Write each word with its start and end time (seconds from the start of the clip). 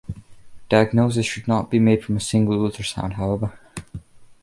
Diagnosis 0.71 1.27
should 1.27 1.47
not 1.47 1.69
be 1.69 1.77
made 1.77 2.03
from 2.03 2.17
a 2.17 2.19
single 2.19 2.57
ultrasound, 2.67 3.13
however. 3.13 3.53